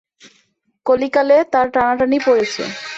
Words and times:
কলিকালে 0.85 1.37
তার 1.53 1.67
টানাটানি 1.73 2.17
পড়েছে। 2.25 2.63